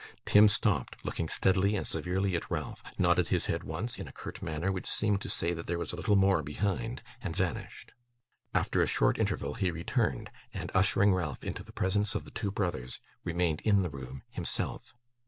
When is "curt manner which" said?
4.11-4.87